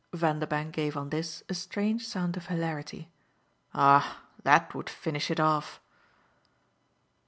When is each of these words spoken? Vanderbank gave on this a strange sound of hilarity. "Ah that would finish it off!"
Vanderbank 0.15 0.71
gave 0.73 0.97
on 0.97 1.11
this 1.11 1.43
a 1.47 1.53
strange 1.53 2.07
sound 2.07 2.35
of 2.35 2.47
hilarity. 2.47 3.11
"Ah 3.71 4.23
that 4.41 4.73
would 4.73 4.89
finish 4.89 5.29
it 5.29 5.39
off!" 5.39 5.79